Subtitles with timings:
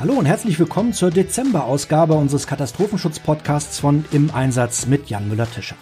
[0.00, 5.74] Hallo und herzlich willkommen zur Dezember-Ausgabe unseres Katastrophenschutz-Podcasts von Im Einsatz mit Jan Müller-Tischer.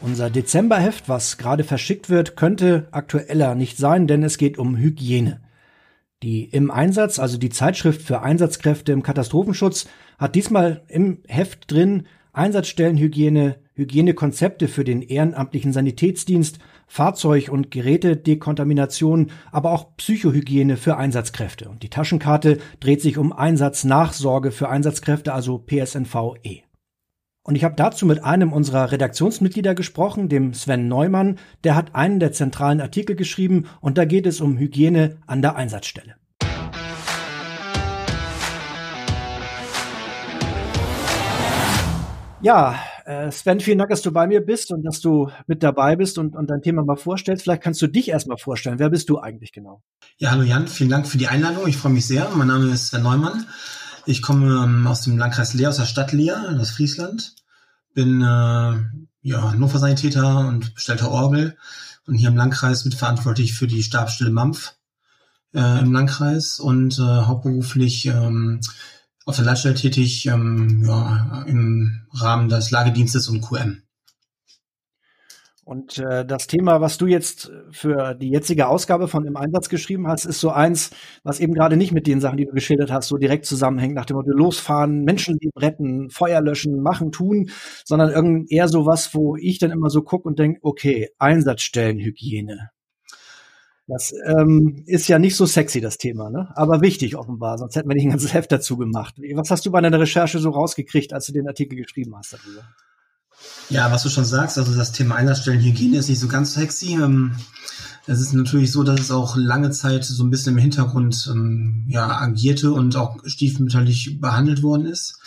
[0.00, 5.40] Unser Dezemberheft, was gerade verschickt wird, könnte aktueller nicht sein, denn es geht um Hygiene.
[6.22, 9.88] Die Im Einsatz, also die Zeitschrift für Einsatzkräfte im Katastrophenschutz,
[10.18, 19.70] hat diesmal im Heft drin Einsatzstellenhygiene, Hygienekonzepte für den ehrenamtlichen Sanitätsdienst, Fahrzeug- und Gerätedekontamination, aber
[19.70, 21.68] auch Psychohygiene für Einsatzkräfte.
[21.68, 26.62] Und die Taschenkarte dreht sich um Einsatznachsorge für Einsatzkräfte, also PSNVE.
[27.42, 31.38] Und ich habe dazu mit einem unserer Redaktionsmitglieder gesprochen, dem Sven Neumann.
[31.62, 35.54] Der hat einen der zentralen Artikel geschrieben und da geht es um Hygiene an der
[35.54, 36.16] Einsatzstelle.
[42.40, 45.96] Ja, äh, Sven, vielen Dank, dass du bei mir bist und dass du mit dabei
[45.96, 47.44] bist und, und dein Thema mal vorstellst.
[47.44, 48.78] Vielleicht kannst du dich erstmal vorstellen.
[48.78, 49.82] Wer bist du eigentlich genau?
[50.18, 51.68] Ja, hallo Jan, vielen Dank für die Einladung.
[51.68, 52.28] Ich freue mich sehr.
[52.34, 53.46] Mein Name ist Sven Neumann.
[54.06, 57.36] Ich komme ähm, aus dem Landkreis Leer, aus der Stadt Leer, aus Friesland.
[57.94, 58.74] Bin äh,
[59.22, 61.56] ja, Notfallsanitäter und bestellter Orgel
[62.06, 64.74] und hier im Landkreis mitverantwortlich für die Stabsstelle Mampf
[65.54, 68.60] äh, im Landkreis und äh, hauptberuflich ähm,
[69.26, 73.82] auf der Leitstelle tätig ähm, ja, im Rahmen des Lagedienstes und QM.
[75.64, 80.06] Und äh, das Thema, was du jetzt für die jetzige Ausgabe von Im Einsatz geschrieben
[80.06, 80.90] hast, ist so eins,
[81.24, 84.04] was eben gerade nicht mit den Sachen, die du geschildert hast, so direkt zusammenhängt, nach
[84.04, 87.50] dem Motto losfahren, Menschenleben retten, Feuer löschen, machen, tun,
[87.84, 92.70] sondern irgend eher so was, wo ich dann immer so gucke und denke, okay, Einsatzstellenhygiene.
[93.88, 96.48] Das ähm, ist ja nicht so sexy, das Thema, ne?
[96.56, 99.14] aber wichtig offenbar, sonst hätten wir nicht ein ganzes Heft dazu gemacht.
[99.34, 102.62] Was hast du bei deiner Recherche so rausgekriegt, als du den Artikel geschrieben hast darüber?
[103.68, 106.94] Ja, was du schon sagst, also das Thema Einsatzstellenhygiene ist nicht so ganz sexy.
[106.94, 107.36] Ähm,
[108.06, 111.84] es ist natürlich so, dass es auch lange Zeit so ein bisschen im Hintergrund ähm,
[111.88, 115.20] ja, agierte und auch stiefmütterlich behandelt worden ist.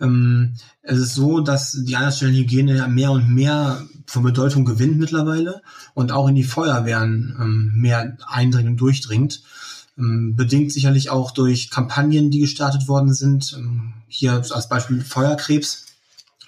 [0.00, 5.62] Ähm, es ist so, dass die Einsatzstellenhygiene ja mehr und mehr von Bedeutung gewinnt mittlerweile
[5.94, 9.42] und auch in die Feuerwehren ähm, mehr eindringend durchdringt.
[9.98, 13.54] Ähm, bedingt sicherlich auch durch Kampagnen, die gestartet worden sind.
[13.56, 15.84] Ähm, hier als Beispiel Feuerkrebs,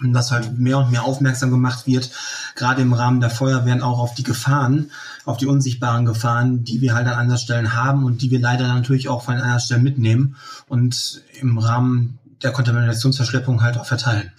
[0.01, 2.09] dass halt mehr und mehr aufmerksam gemacht wird,
[2.55, 4.89] gerade im Rahmen der Feuerwehren auch auf die Gefahren,
[5.25, 8.67] auf die unsichtbaren Gefahren, die wir halt an anderen Stellen haben und die wir leider
[8.67, 10.35] natürlich auch von einer Stelle mitnehmen
[10.67, 14.31] und im Rahmen der Kontaminationsverschleppung halt auch verteilen.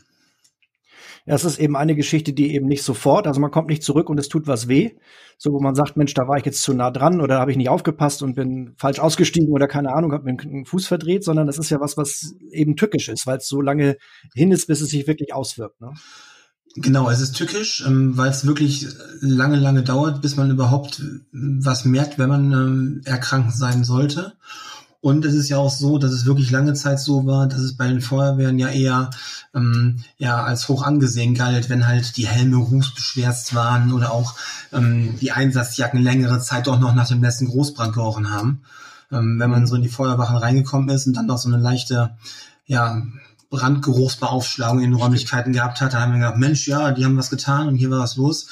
[1.25, 4.11] Ja, es ist eben eine Geschichte, die eben nicht sofort, also man kommt nicht zurück
[4.11, 4.91] und es tut was weh,
[5.39, 7.57] so wo man sagt, Mensch, da war ich jetzt zu nah dran oder habe ich
[7.57, 11.47] nicht aufgepasst und bin falsch ausgestiegen oder keine Ahnung, habe mir den Fuß verdreht, sondern
[11.47, 13.99] das ist ja was, was eben tückisch ist, weil es so lange
[14.35, 15.81] hin ist, bis es sich wirklich auswirkt.
[15.81, 15.93] Ne?
[16.75, 18.89] Genau, es ist tückisch, ähm, weil es wirklich
[19.21, 21.03] lange, lange dauert, bis man überhaupt
[21.33, 24.33] was merkt, wenn man ähm, erkrankt sein sollte.
[25.03, 27.77] Und es ist ja auch so, dass es wirklich lange Zeit so war, dass es
[27.77, 29.11] bei den Feuerwehren ja eher
[29.53, 34.37] ähm, ja als hoch angesehen galt, wenn halt die Helme rußbeschwärzt waren oder auch
[34.73, 38.63] ähm, die Einsatzjacken längere Zeit auch noch nach dem letzten Großbrand gerochen haben.
[39.11, 42.17] Ähm, wenn man so in die Feuerwachen reingekommen ist und dann noch so eine leichte
[42.67, 43.03] ja,
[43.51, 47.29] Brandgeruchsbeaufschlagung in den Räumlichkeiten gehabt hat, da haben wir gedacht, Mensch, ja, die haben was
[47.29, 48.47] getan und hier war was los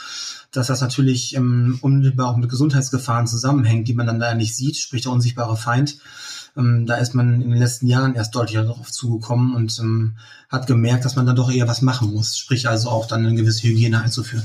[0.52, 4.76] dass das natürlich ähm, unmittelbar auch mit Gesundheitsgefahren zusammenhängt, die man dann da nicht sieht,
[4.76, 5.98] sprich der unsichtbare Feind.
[6.56, 10.16] Ähm, da ist man in den letzten Jahren erst deutlich darauf zugekommen und ähm,
[10.48, 13.34] hat gemerkt, dass man da doch eher was machen muss, sprich also auch dann eine
[13.34, 14.44] gewisse Hygiene einzuführen.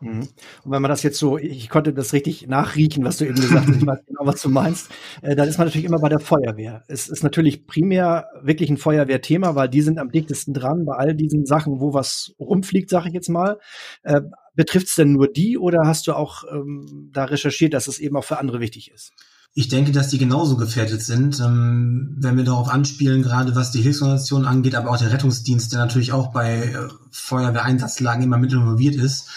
[0.00, 0.28] Mhm.
[0.64, 3.66] Und wenn man das jetzt so, ich konnte das richtig nachriechen, was du eben gesagt
[3.66, 4.90] hast, ich weiß genau, was du meinst,
[5.22, 6.84] äh, dann ist man natürlich immer bei der Feuerwehr.
[6.88, 11.14] Es ist natürlich primär wirklich ein Feuerwehrthema, weil die sind am dichtesten dran bei all
[11.14, 13.58] diesen Sachen, wo was rumfliegt, sage ich jetzt mal.
[14.02, 14.20] Äh,
[14.56, 18.16] Betrifft es denn nur die oder hast du auch ähm, da recherchiert, dass es eben
[18.16, 19.12] auch für andere wichtig ist?
[19.58, 21.40] Ich denke, dass die genauso gefährdet sind.
[21.40, 25.78] Ähm, wenn wir darauf anspielen, gerade was die Hilfsorganisation angeht, aber auch der Rettungsdienst, der
[25.78, 29.30] natürlich auch bei äh, Feuerwehreinsatzlagen immer mit involviert ist,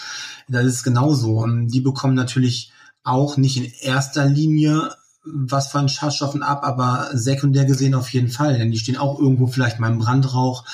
[0.46, 1.42] da ist genauso.
[1.46, 2.70] Ähm, die bekommen natürlich
[3.02, 4.90] auch nicht in erster Linie
[5.24, 9.46] was von Schadstoffen ab, aber sekundär gesehen auf jeden Fall, denn die stehen auch irgendwo
[9.46, 10.64] vielleicht mal im Brandrauch.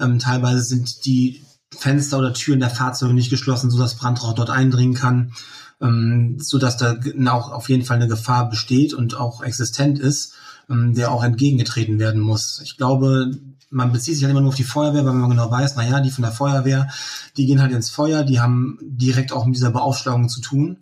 [0.00, 1.44] Ähm, teilweise sind die
[1.76, 5.32] Fenster oder Türen der Fahrzeuge nicht geschlossen, so dass Brandrauch dort eindringen kann
[5.80, 6.96] ähm, so dass da
[7.28, 10.34] auch auf jeden Fall eine Gefahr besteht und auch existent ist,
[10.68, 12.60] ähm, der auch entgegengetreten werden muss.
[12.64, 13.30] Ich glaube,
[13.70, 16.00] man bezieht sich halt immer nur auf die Feuerwehr, weil man genau weiß, na ja,
[16.00, 16.88] die von der Feuerwehr,
[17.36, 20.78] die gehen halt ins Feuer, die haben direkt auch mit dieser Beaufschlagung zu tun.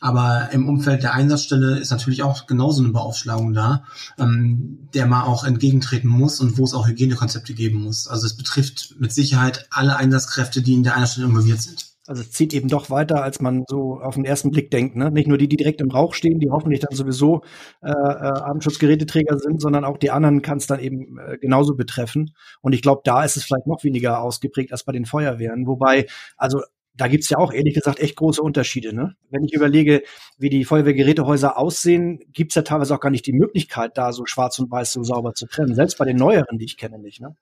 [0.00, 3.84] Aber im Umfeld der Einsatzstelle ist natürlich auch genauso eine Beaufschlagung da,
[4.18, 8.08] ähm, der man auch entgegentreten muss und wo es auch Hygienekonzepte geben muss.
[8.08, 11.89] Also es betrifft mit Sicherheit alle Einsatzkräfte, die in der Einsatzstelle involviert sind.
[12.10, 14.96] Also es zieht eben doch weiter, als man so auf den ersten Blick denkt.
[14.96, 15.12] Ne?
[15.12, 17.42] Nicht nur die, die direkt im Rauch stehen, die hoffentlich dann sowieso
[17.82, 22.34] äh, äh, Abendschutzgeräteträger sind, sondern auch die anderen kann es dann eben äh, genauso betreffen.
[22.62, 25.68] Und ich glaube, da ist es vielleicht noch weniger ausgeprägt als bei den Feuerwehren.
[25.68, 26.62] Wobei, also
[26.94, 28.92] da gibt's ja auch ehrlich gesagt echt große Unterschiede.
[28.92, 29.14] Ne?
[29.30, 30.02] Wenn ich überlege,
[30.36, 34.58] wie die Feuerwehrgerätehäuser aussehen, gibt's ja teilweise auch gar nicht die Möglichkeit, da so schwarz
[34.58, 35.76] und weiß so sauber zu trennen.
[35.76, 37.20] Selbst bei den neueren, die ich kenne, nicht.
[37.20, 37.36] Ne?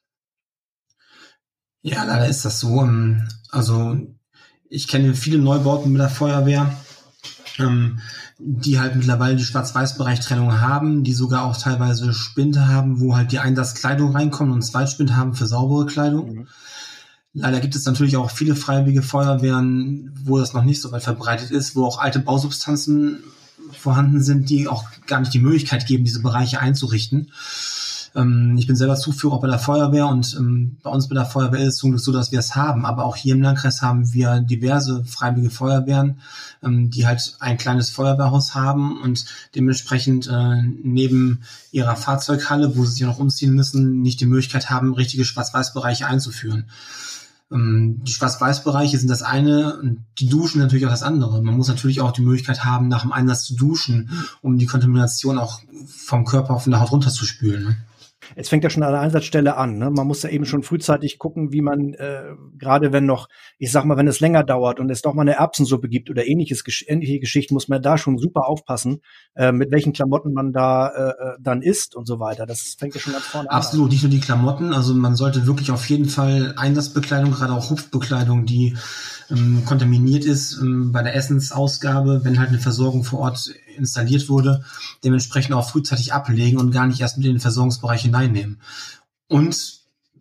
[1.81, 2.83] Ja, leider ist das so.
[2.83, 3.97] Ähm, also
[4.71, 6.75] ich kenne viele Neubauten mit der Feuerwehr,
[7.59, 8.01] ähm,
[8.39, 13.41] die halt mittlerweile die Schwarz-Weiß-Bereich-Trennung haben, die sogar auch teilweise Spinde haben, wo halt die
[13.41, 16.35] Einsatzkleidung reinkommt und Zweitspind haben für saubere Kleidung.
[16.35, 16.47] Mhm.
[17.35, 21.51] Leider gibt es natürlich auch viele freiwillige Feuerwehren, wo das noch nicht so weit verbreitet
[21.51, 23.23] ist, wo auch alte Bausubstanzen
[23.73, 27.33] vorhanden sind, die auch gar nicht die Möglichkeit geben, diese Bereiche einzurichten.
[28.15, 31.61] Ähm, ich bin selber Zuführer bei der Feuerwehr und ähm, bei uns bei der Feuerwehr
[31.61, 32.85] ist es zum Glück so, dass wir es haben.
[32.85, 36.21] Aber auch hier im Landkreis haben wir diverse freiwillige Feuerwehren,
[36.63, 39.25] ähm, die halt ein kleines Feuerwehrhaus haben und
[39.55, 44.95] dementsprechend äh, neben ihrer Fahrzeughalle, wo sie sich noch umziehen müssen, nicht die Möglichkeit haben,
[44.95, 46.67] richtige Schwarz-Weiß-Bereiche einzuführen.
[47.51, 51.43] Ähm, die Schwarz-Weiß-Bereiche sind das eine und die Duschen natürlich auch das andere.
[51.43, 54.11] Man muss natürlich auch die Möglichkeit haben, nach dem Einsatz zu duschen,
[54.43, 57.77] um die Kontamination auch vom Körper von der Haut runterzuspülen.
[58.37, 59.79] Es fängt ja schon an der Einsatzstelle an.
[59.79, 59.91] Ne?
[59.91, 63.29] Man muss ja eben schon frühzeitig gucken, wie man, äh, gerade wenn noch,
[63.59, 66.27] ich sag mal, wenn es länger dauert und es doch mal eine Erbsensuppe gibt oder
[66.27, 69.03] ähnliches, ähnliche Geschichten, muss man da schon super aufpassen,
[69.35, 72.47] äh, mit welchen Klamotten man da äh, äh, dann isst und so weiter.
[72.47, 73.57] Das fängt ja schon ganz vorne an.
[73.57, 74.73] Absolut, nicht nur die Klamotten.
[74.73, 78.77] Also man sollte wirklich auf jeden Fall Einsatzbekleidung, gerade auch Hupfbekleidung, die
[79.31, 84.65] ähm, kontaminiert ist ähm, bei der Essensausgabe, wenn halt eine Versorgung vor Ort installiert wurde,
[85.05, 88.61] dementsprechend auch frühzeitig ablegen und gar nicht erst mit in den Versorgungsbereich hineinnehmen.
[89.29, 89.79] Und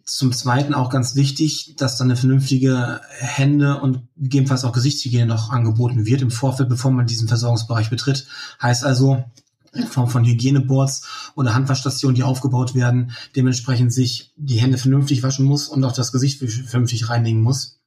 [0.07, 5.49] zum Zweiten auch ganz wichtig, dass dann eine vernünftige Hände und gegebenenfalls auch Gesichtshygiene noch
[5.49, 8.25] angeboten wird im Vorfeld, bevor man diesen Versorgungsbereich betritt.
[8.61, 9.25] Heißt also,
[9.73, 15.45] in Form von Hygieneboards oder Handwaschstationen, die aufgebaut werden, dementsprechend sich die Hände vernünftig waschen
[15.45, 17.79] muss und auch das Gesicht vernünftig reinigen muss.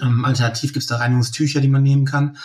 [0.00, 2.38] Ähm, alternativ gibt es da Reinigungstücher, die man nehmen kann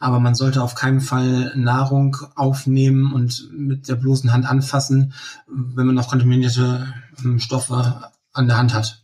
[0.00, 5.12] aber man sollte auf keinen Fall Nahrung aufnehmen und mit der bloßen Hand anfassen,
[5.46, 6.92] wenn man noch kontaminierte
[7.22, 8.99] ähm, Stoffe an der Hand hat.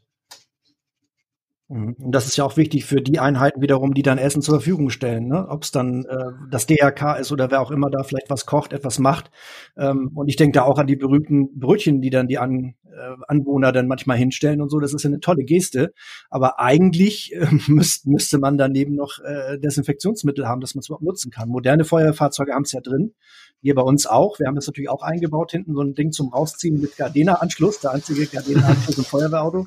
[1.68, 1.96] Mhm.
[1.98, 4.90] Und das ist ja auch wichtig für die Einheiten wiederum, die dann Essen zur Verfügung
[4.90, 5.26] stellen.
[5.26, 5.48] Ne?
[5.48, 8.72] Ob es dann äh, das DRK ist oder wer auch immer da vielleicht was kocht,
[8.72, 9.30] etwas macht.
[9.76, 13.16] Ähm, und ich denke da auch an die berühmten Brötchen, die dann die an, äh,
[13.26, 14.78] Anwohner dann manchmal hinstellen und so.
[14.78, 15.92] Das ist ja eine tolle Geste.
[16.30, 21.04] Aber eigentlich äh, müsst, müsste man daneben noch äh, Desinfektionsmittel haben, dass man es überhaupt
[21.04, 21.48] nutzen kann.
[21.48, 23.14] Moderne Feuerwehrfahrzeuge haben es ja drin.
[23.60, 24.38] Hier bei uns auch.
[24.38, 27.90] Wir haben das natürlich auch eingebaut hinten, so ein Ding zum Rausziehen mit Gardena-Anschluss, der
[27.90, 29.66] einzige Gardena-Anschluss im Feuerwehrauto.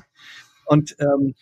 [0.70, 1.34] Und ähm,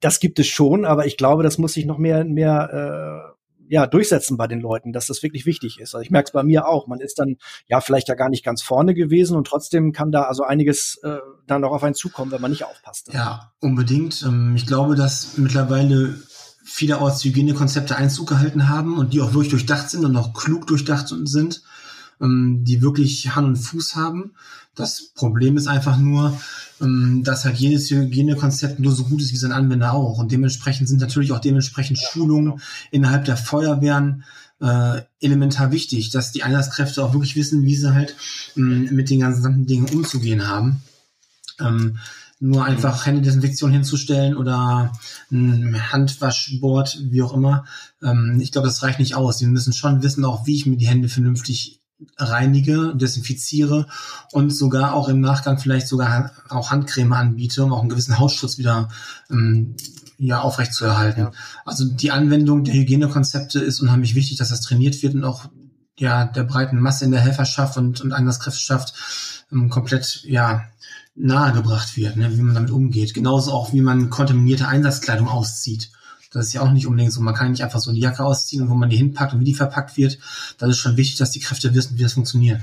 [0.00, 3.86] das gibt es schon, aber ich glaube, das muss sich noch mehr, mehr äh, ja,
[3.86, 5.94] durchsetzen bei den Leuten, dass das wirklich wichtig ist.
[5.94, 6.86] Also ich merke es bei mir auch.
[6.86, 7.36] Man ist dann
[7.66, 11.18] ja vielleicht ja gar nicht ganz vorne gewesen und trotzdem kann da also einiges äh,
[11.46, 13.10] dann noch auf einen zukommen, wenn man nicht aufpasst.
[13.12, 14.22] Ja, unbedingt.
[14.22, 16.14] Ähm, ich glaube, dass mittlerweile
[16.64, 21.08] vielerorts Hygienekonzepte Einzug gehalten haben und die auch wirklich durchdacht sind und auch klug durchdacht
[21.08, 21.62] sind,
[22.20, 24.34] ähm, die wirklich Hand und Fuß haben.
[24.74, 26.38] Das Problem ist einfach nur,
[26.80, 30.18] dass halt jedes Hygienekonzept nur so gut ist wie sein Anwender auch.
[30.18, 32.58] Und dementsprechend sind natürlich auch dementsprechend Schulungen genau.
[32.90, 34.24] innerhalb der Feuerwehren
[34.60, 38.16] äh, elementar wichtig, dass die Einsatzkräfte auch wirklich wissen, wie sie halt
[38.56, 40.82] ähm, mit den ganzen Dingen umzugehen haben.
[41.60, 41.98] Ähm,
[42.40, 44.92] nur einfach Händedesinfektion hinzustellen oder
[45.32, 47.64] ein Handwaschboard, wie auch immer.
[48.02, 49.40] Ähm, ich glaube, das reicht nicht aus.
[49.40, 51.80] Wir müssen schon wissen, auch wie ich mir die Hände vernünftig
[52.16, 53.86] reinige, desinfiziere
[54.32, 58.58] und sogar auch im Nachgang vielleicht sogar auch Handcreme anbiete, um auch einen gewissen Hautschutz
[58.58, 58.88] wieder
[59.30, 59.76] ähm,
[60.18, 61.20] ja, aufrechtzuerhalten.
[61.20, 61.30] Ja.
[61.64, 65.46] Also die Anwendung der Hygienekonzepte ist unheimlich wichtig, dass das trainiert wird und auch
[65.96, 68.94] ja der breiten Masse in der Helferschaft und, und Einsatzkräfteschaft
[69.52, 70.64] ähm, komplett ja
[71.14, 73.14] nahegebracht wird, ne, wie man damit umgeht.
[73.14, 75.90] Genauso auch, wie man kontaminierte Einsatzkleidung auszieht.
[76.32, 77.20] Das ist ja auch nicht unbedingt so.
[77.20, 79.44] Man kann nicht einfach so die Jacke ausziehen und wo man die hinpackt und wie
[79.44, 80.18] die verpackt wird.
[80.58, 82.60] Das ist schon wichtig, dass die Kräfte wissen, wie das funktioniert.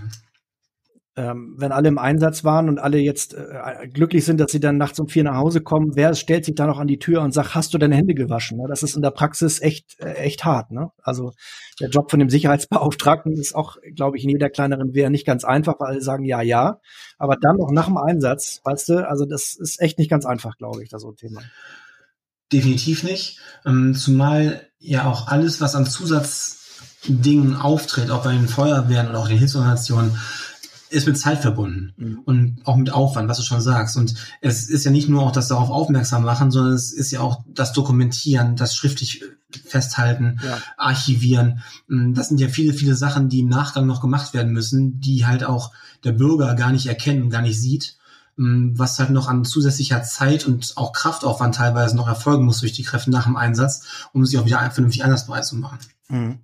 [1.17, 4.77] Ähm, wenn alle im Einsatz waren und alle jetzt äh, glücklich sind, dass sie dann
[4.77, 7.33] nachts um vier nach Hause kommen, wer stellt sich da noch an die Tür und
[7.33, 8.57] sagt, hast du deine Hände gewaschen?
[8.57, 8.65] Ne?
[8.67, 10.71] Das ist in der Praxis echt, äh, echt hart.
[10.71, 10.89] Ne?
[11.01, 11.31] Also
[11.79, 15.45] der Job von dem Sicherheitsbeauftragten ist auch, glaube ich, in jeder kleineren Wehr nicht ganz
[15.45, 16.79] einfach, weil alle sagen ja, ja.
[17.17, 20.57] Aber dann noch nach dem Einsatz, weißt du, also das ist echt nicht ganz einfach,
[20.57, 21.41] glaube ich, das so ein Thema.
[22.55, 23.39] Definitiv nicht.
[23.65, 29.27] Ähm, zumal ja auch alles, was an Zusatzdingen auftritt, auch bei den Feuerwehren oder auch
[29.27, 30.17] den Hilfsorganisationen,
[30.89, 32.19] ist mit Zeit verbunden mhm.
[32.23, 33.97] und auch mit Aufwand, was du schon sagst.
[33.97, 37.19] Und es ist ja nicht nur auch das darauf aufmerksam machen, sondern es ist ja
[37.19, 39.21] auch das Dokumentieren, das schriftlich
[39.65, 40.57] festhalten, ja.
[40.77, 41.61] archivieren.
[41.89, 45.25] Mm, das sind ja viele, viele Sachen, die im Nachgang noch gemacht werden müssen, die
[45.25, 45.73] halt auch
[46.05, 47.97] der Bürger gar nicht erkennt und gar nicht sieht,
[48.37, 52.83] was halt noch an zusätzlicher Zeit und auch Kraftaufwand teilweise noch erfolgen muss durch die
[52.83, 55.79] Kräfte nach dem Einsatz, um sich auch wieder vernünftig einsatzbereit zu machen.
[56.09, 56.39] Mhm.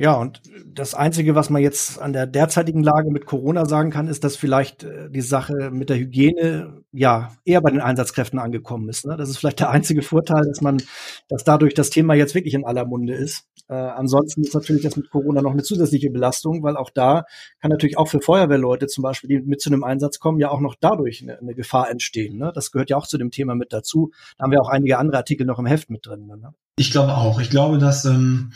[0.00, 4.06] Ja, und das Einzige, was man jetzt an der derzeitigen Lage mit Corona sagen kann,
[4.06, 8.88] ist, dass vielleicht äh, die Sache mit der Hygiene ja eher bei den Einsatzkräften angekommen
[8.88, 9.06] ist.
[9.06, 9.16] Ne?
[9.16, 10.80] Das ist vielleicht der einzige Vorteil, dass man,
[11.28, 13.48] dass dadurch das Thema jetzt wirklich in aller Munde ist.
[13.66, 17.24] Äh, ansonsten ist natürlich das mit Corona noch eine zusätzliche Belastung, weil auch da
[17.60, 20.60] kann natürlich auch für Feuerwehrleute zum Beispiel, die mit zu einem Einsatz kommen, ja auch
[20.60, 22.38] noch dadurch eine, eine Gefahr entstehen.
[22.38, 22.52] Ne?
[22.54, 24.12] Das gehört ja auch zu dem Thema mit dazu.
[24.36, 26.28] Da haben wir auch einige andere Artikel noch im Heft mit drin.
[26.28, 26.54] Ne?
[26.76, 27.40] Ich glaube auch.
[27.40, 28.52] Ich glaube, dass ähm,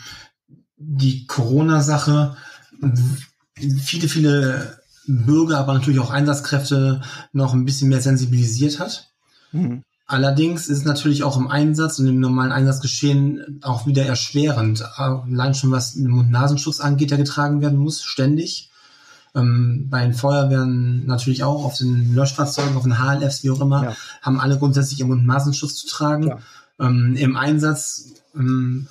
[0.85, 2.35] die Corona-Sache
[3.83, 9.09] viele, viele Bürger, aber natürlich auch Einsatzkräfte noch ein bisschen mehr sensibilisiert hat.
[9.51, 9.83] Mhm.
[10.05, 14.83] Allerdings ist natürlich auch im Einsatz und im normalen Einsatzgeschehen auch wieder erschwerend.
[14.97, 18.69] Allein schon was den Mund-Nasenschutz angeht, der getragen werden muss, ständig.
[19.33, 23.83] Ähm, bei den Feuerwehren natürlich auch, auf den Löschfahrzeugen, auf den HLFs, wie auch immer,
[23.83, 23.95] ja.
[24.21, 26.27] haben alle grundsätzlich ihren Mund-Nasenschutz zu tragen.
[26.27, 26.39] Ja.
[26.79, 28.87] Ähm, Im Einsatz ähm,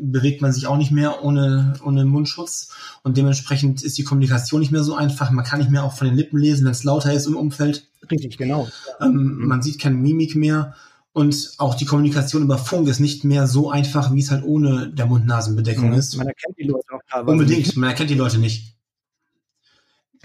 [0.00, 2.70] bewegt man sich auch nicht mehr ohne, ohne Mundschutz
[3.02, 5.30] und dementsprechend ist die Kommunikation nicht mehr so einfach.
[5.30, 7.86] Man kann nicht mehr auch von den Lippen lesen, wenn es lauter ist im Umfeld.
[8.10, 8.68] Richtig, genau.
[9.00, 9.46] Ähm, mhm.
[9.46, 10.74] Man sieht keine Mimik mehr
[11.12, 14.90] und auch die Kommunikation über Funk ist nicht mehr so einfach, wie es halt ohne
[14.90, 15.94] der Mund-Nasen-Bedeckung mhm.
[15.94, 16.16] ist.
[16.16, 17.32] Man erkennt die Leute auch teilweise.
[17.32, 17.76] Unbedingt, nicht.
[17.76, 18.76] man erkennt die Leute nicht.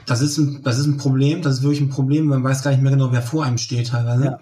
[0.05, 2.71] Das ist, ein, das ist ein Problem, das ist wirklich ein Problem, man weiß gar
[2.71, 4.25] nicht mehr genau, wer vor einem steht teilweise.
[4.25, 4.39] Ja.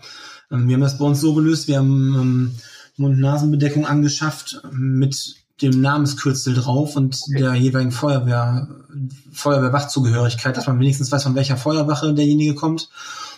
[0.51, 2.55] Ähm, wir haben das bei uns so gelöst, wir haben ähm,
[2.97, 7.39] Mund-Nasen-Bedeckung angeschafft mit dem Namenskürzel drauf und okay.
[7.39, 8.67] der jeweiligen Feuerwehr,
[9.31, 12.89] Feuerwehrwachzugehörigkeit, dass man wenigstens weiß, von welcher Feuerwache derjenige kommt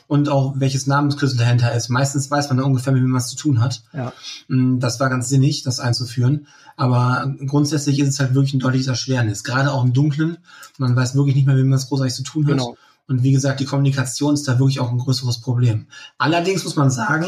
[0.07, 1.89] und auch welches Namenskürzel dahinter ist.
[1.89, 3.83] Meistens weiß man da ungefähr, mit wem man es zu tun hat.
[3.93, 4.13] Ja.
[4.47, 6.47] Mm, das war ganz sinnig, das einzuführen.
[6.77, 9.43] Aber grundsätzlich ist es halt wirklich ein deutliches Erschwernis.
[9.43, 10.37] Gerade auch im Dunkeln.
[10.77, 12.51] Man weiß wirklich nicht mehr, wie man es großartig zu tun hat.
[12.51, 12.77] Genau.
[13.07, 15.87] Und wie gesagt, die Kommunikation ist da wirklich auch ein größeres Problem.
[16.17, 17.27] Allerdings muss man sagen,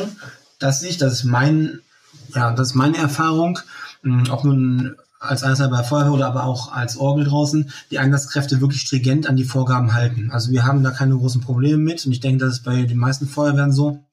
[0.59, 1.81] dass ich, das ist mein
[2.33, 3.59] ja, das ist meine Erfahrung,
[4.29, 8.81] auch nun als Einzelner bei Feuerwehr oder aber auch als Orgel draußen, die Einsatzkräfte wirklich
[8.81, 10.31] stringent an die Vorgaben halten.
[10.31, 12.97] Also wir haben da keine großen Probleme mit und ich denke, das ist bei den
[12.97, 14.03] meisten Feuerwehren so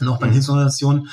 [0.00, 0.34] und auch bei den mhm.
[0.34, 1.08] Hilfsorganisationen,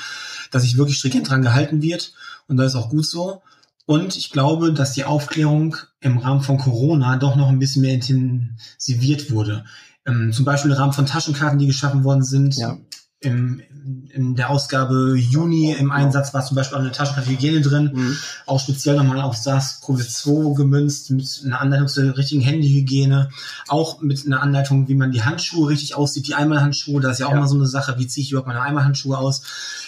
[0.52, 2.14] dass sich wirklich stringent dran gehalten wird
[2.48, 3.42] und das ist auch gut so.
[3.88, 7.96] Und ich glaube, dass die Aufklärung im Rahmen von Corona doch noch ein bisschen mehr
[7.96, 9.66] intensiviert wurde.
[10.06, 12.78] Ähm, zum Beispiel im Rahmen von Taschenkarten, die geschaffen worden sind, ja
[13.22, 13.62] im,
[14.10, 18.18] in der Ausgabe Juni im Einsatz war zum Beispiel auch eine Taschenkarte Hygiene drin, mhm.
[18.48, 23.30] auch speziell nochmal auf SARS-CoV-2 gemünzt, mit einer Anleitung zur richtigen Handyhygiene,
[23.68, 27.28] auch mit einer Anleitung, wie man die Handschuhe richtig aussieht, die Einmalhandschuhe, da ist ja
[27.28, 27.40] auch ja.
[27.40, 29.44] mal so eine Sache, wie ziehe ich überhaupt meine Einmalhandschuhe aus.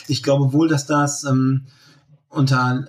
[0.07, 1.65] Ich glaube wohl, dass das ähm,
[2.29, 2.85] unter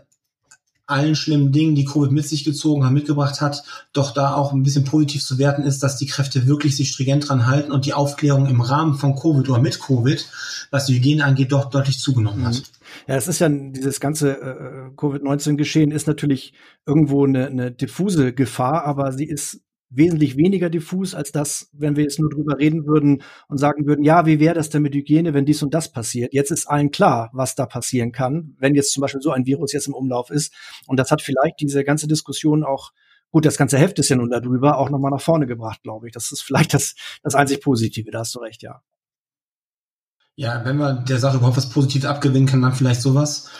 [0.86, 3.62] allen schlimmen Dingen, die Covid mit sich gezogen hat, mitgebracht hat,
[3.92, 7.28] doch da auch ein bisschen positiv zu werten ist, dass die Kräfte wirklich sich stringent
[7.28, 10.28] dran halten und die Aufklärung im Rahmen von Covid oder mit Covid,
[10.70, 12.54] was die Hygiene angeht, doch deutlich zugenommen hat.
[12.54, 12.62] Mhm.
[13.08, 16.52] Ja, es ist ja dieses ganze äh, Covid-19-Geschehen ist natürlich
[16.86, 19.63] irgendwo eine, eine diffuse Gefahr, aber sie ist
[19.96, 24.04] wesentlich weniger diffus als das, wenn wir jetzt nur drüber reden würden und sagen würden,
[24.04, 26.34] ja, wie wäre das denn mit Hygiene, wenn dies und das passiert?
[26.34, 29.72] Jetzt ist allen klar, was da passieren kann, wenn jetzt zum Beispiel so ein Virus
[29.72, 30.52] jetzt im Umlauf ist.
[30.86, 32.92] Und das hat vielleicht diese ganze Diskussion auch
[33.34, 36.12] Gut, das ganze Heft ist ja nun darüber auch nochmal nach vorne gebracht, glaube ich.
[36.12, 38.80] Das ist vielleicht das, das einzig Positive, da hast du recht, ja.
[40.36, 43.50] Ja, wenn man der Sache überhaupt was Positives abgewinnen kann, dann vielleicht sowas.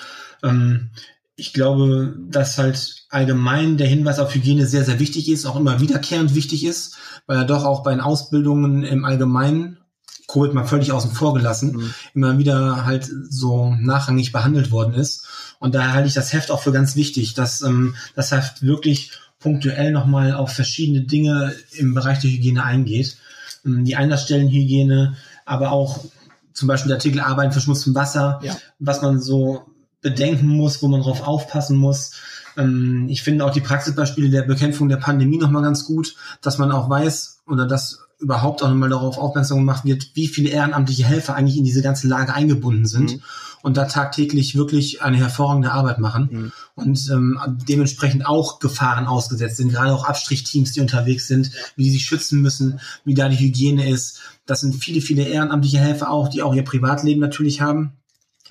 [0.44, 0.90] Ähm,
[1.36, 5.80] ich glaube, dass halt allgemein der Hinweis auf Hygiene sehr, sehr wichtig ist, auch immer
[5.80, 9.78] wiederkehrend wichtig ist, weil er doch auch bei den Ausbildungen im Allgemeinen,
[10.26, 11.94] Covid mal völlig außen vor gelassen, mhm.
[12.14, 15.26] immer wieder halt so nachrangig behandelt worden ist.
[15.58, 19.12] Und daher halte ich das Heft auch für ganz wichtig, dass ähm, das Heft wirklich
[19.38, 23.18] punktuell nochmal auf verschiedene Dinge im Bereich der Hygiene eingeht.
[23.66, 26.04] Ähm, die Einlassstellenhygiene, aber auch
[26.52, 28.56] zum Beispiel der Artikel Arbeiten verschmutztem Wasser, ja.
[28.78, 29.66] was man so
[30.04, 32.12] bedenken muss, wo man drauf aufpassen muss.
[32.56, 36.70] Ähm, ich finde auch die Praxisbeispiele der Bekämpfung der Pandemie nochmal ganz gut, dass man
[36.70, 41.34] auch weiß oder dass überhaupt auch nochmal darauf aufmerksam gemacht wird, wie viele ehrenamtliche Helfer
[41.34, 43.22] eigentlich in diese ganze Lage eingebunden sind mhm.
[43.62, 46.52] und da tagtäglich wirklich eine hervorragende Arbeit machen mhm.
[46.74, 51.90] und ähm, dementsprechend auch Gefahren ausgesetzt sind, gerade auch Abstrichteams, die unterwegs sind, wie die
[51.90, 54.20] sich schützen müssen, wie da die Hygiene ist.
[54.46, 57.94] Das sind viele, viele ehrenamtliche Helfer auch, die auch ihr Privatleben natürlich haben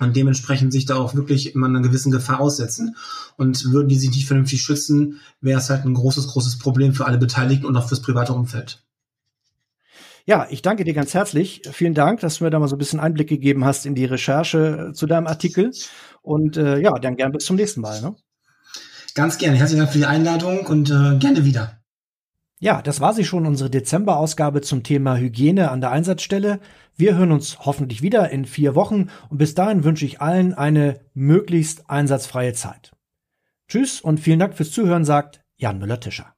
[0.00, 2.96] und dementsprechend sich da auch wirklich immer einer gewissen Gefahr aussetzen.
[3.36, 7.06] Und würden die sich nicht vernünftig schützen, wäre es halt ein großes, großes Problem für
[7.06, 8.82] alle Beteiligten und auch fürs private Umfeld.
[10.26, 11.62] Ja, ich danke dir ganz herzlich.
[11.70, 14.06] Vielen Dank, dass du mir da mal so ein bisschen Einblick gegeben hast in die
[14.06, 15.72] Recherche zu deinem Artikel.
[16.22, 18.00] Und äh, ja, dann gern bis zum nächsten Mal.
[18.00, 18.16] Ne?
[19.14, 19.58] Ganz gerne.
[19.58, 21.83] Herzlichen Dank für die Einladung und äh, gerne wieder.
[22.64, 26.60] Ja, das war sie schon, unsere Dezemberausgabe zum Thema Hygiene an der Einsatzstelle.
[26.96, 30.98] Wir hören uns hoffentlich wieder in vier Wochen und bis dahin wünsche ich allen eine
[31.12, 32.92] möglichst einsatzfreie Zeit.
[33.68, 36.32] Tschüss und vielen Dank fürs Zuhören, sagt Jan Müller-Tischer.